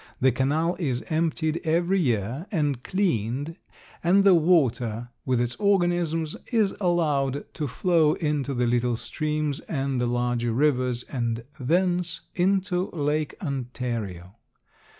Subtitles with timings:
[0.19, 3.55] The canal is emptied every year and cleaned
[4.03, 10.01] and the water, with its organisms, is allowed to flow into the little streams and
[10.01, 14.37] the larger rivers and thence into Lake Ontario.